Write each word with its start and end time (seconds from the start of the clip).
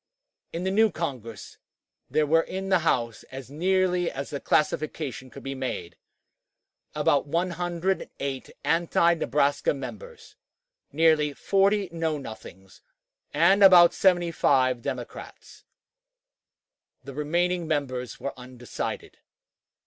In 0.51 0.63
the 0.63 0.71
new 0.71 0.89
Congress 0.89 1.59
there 2.09 2.25
were 2.25 2.41
in 2.41 2.69
the 2.69 2.79
House, 2.79 3.21
as 3.31 3.51
nearly 3.51 4.09
as 4.09 4.31
the 4.31 4.39
classification 4.39 5.29
could 5.29 5.43
be 5.43 5.53
made, 5.53 5.95
about 6.95 7.27
108 7.27 8.49
anti 8.63 9.13
Nebraska 9.13 9.75
members, 9.75 10.35
nearly 10.91 11.33
40 11.33 11.89
Know 11.91 12.17
Nothings, 12.17 12.81
and 13.31 13.63
about 13.63 13.93
75 13.93 14.81
Democrats; 14.81 15.65
the 17.03 17.13
remaining 17.13 17.67
members 17.67 18.19
were 18.19 18.33
undecided. 18.35 19.19